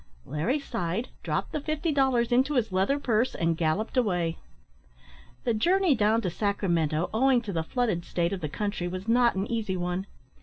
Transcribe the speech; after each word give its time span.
Larry 0.25 0.57
sighed, 0.59 1.09
dropped 1.21 1.51
the 1.51 1.61
fifty 1.61 1.91
dollars 1.91 2.31
into 2.31 2.55
his 2.55 2.71
leather 2.71 2.97
purse, 2.97 3.35
and 3.35 3.55
galloped 3.55 3.95
away. 3.95 4.39
The 5.43 5.53
journey 5.53 5.93
down 5.93 6.21
to 6.23 6.31
Sacramento, 6.31 7.11
owing 7.13 7.39
to 7.43 7.53
the 7.53 7.61
flooded 7.61 8.03
state 8.03 8.33
of 8.33 8.41
the 8.41 8.49
country, 8.49 8.87
was 8.87 9.07
not 9.07 9.35
an 9.35 9.45
easy 9.45 9.77
one. 9.77 10.07